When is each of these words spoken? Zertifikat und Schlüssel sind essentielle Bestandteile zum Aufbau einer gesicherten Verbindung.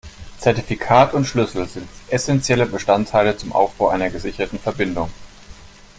Zertifikat 0.39 1.13
und 1.13 1.25
Schlüssel 1.25 1.67
sind 1.67 1.87
essentielle 2.09 2.65
Bestandteile 2.65 3.37
zum 3.37 3.51
Aufbau 3.53 3.89
einer 3.89 4.09
gesicherten 4.09 4.57
Verbindung. 4.57 5.11